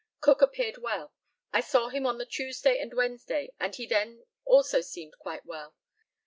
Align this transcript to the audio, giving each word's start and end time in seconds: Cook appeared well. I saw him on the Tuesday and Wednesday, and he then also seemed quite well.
Cook 0.19 0.41
appeared 0.41 0.79
well. 0.79 1.13
I 1.53 1.61
saw 1.61 1.89
him 1.89 2.07
on 2.07 2.17
the 2.17 2.25
Tuesday 2.25 2.79
and 2.79 2.91
Wednesday, 2.91 3.53
and 3.59 3.75
he 3.75 3.85
then 3.85 4.25
also 4.45 4.81
seemed 4.81 5.13
quite 5.19 5.45
well. 5.45 5.75